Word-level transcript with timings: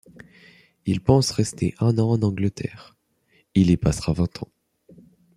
Il 0.87 0.99
pense 0.99 1.29
rester 1.29 1.75
un 1.79 1.99
an 1.99 2.09
en 2.09 2.23
Angleterre; 2.23 2.97
il 3.53 3.69
y 3.69 3.77
passera 3.77 4.13
vingt 4.13 4.35
ans. 4.41 4.49